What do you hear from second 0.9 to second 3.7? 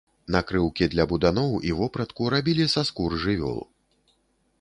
для буданоў і вопратку рабілі са скур жывёл.